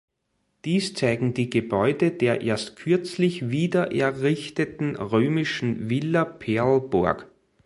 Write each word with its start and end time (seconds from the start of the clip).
Dies 0.65 0.95
zeigen 0.95 1.35
die 1.35 1.51
Gebäude 1.51 2.09
der 2.09 2.41
erst 2.41 2.75
kürzlich 2.75 3.51
wiedererrichteten 3.51 4.95
Römischen 4.95 5.91
Villa 5.91 6.25
Perl-Borg. 6.25 7.27